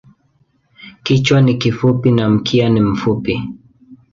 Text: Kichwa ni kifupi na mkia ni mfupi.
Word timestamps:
Kichwa 1.03 1.41
ni 1.41 1.53
kifupi 1.55 2.11
na 2.11 2.29
mkia 2.29 2.69
ni 2.69 2.79
mfupi. 2.79 3.43